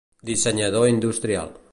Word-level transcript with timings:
Dissenyador 0.29 0.87
industrial. 0.93 1.53